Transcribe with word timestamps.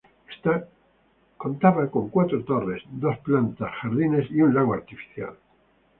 Ésta 0.35 0.67
contaba 1.37 1.87
con 1.91 2.09
cuatro 2.09 2.43
torres, 2.43 2.81
dos 2.89 3.19
plantas, 3.19 3.71
jardines 3.83 4.31
y 4.31 4.41
un 4.41 4.51
lago 4.55 4.73
artificial. 4.73 5.35